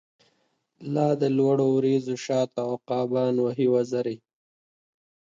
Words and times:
لادلوړو 0.93 1.65
وریځو 1.77 2.15
شاته، 2.25 2.61
عقابان 2.73 3.33
وهی 3.43 3.67
وزری 3.73 4.17